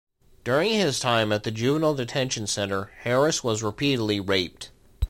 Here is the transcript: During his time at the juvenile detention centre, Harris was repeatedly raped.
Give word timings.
During 0.43 0.71
his 0.71 0.99
time 0.99 1.31
at 1.31 1.43
the 1.43 1.51
juvenile 1.51 1.93
detention 1.93 2.47
centre, 2.47 2.91
Harris 3.03 3.43
was 3.43 3.61
repeatedly 3.61 4.19
raped. 4.19 4.71